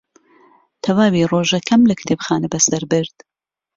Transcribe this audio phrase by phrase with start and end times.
[0.83, 3.17] تەواوی ڕۆژەکەم لە کتێبخانە بەسەر برد.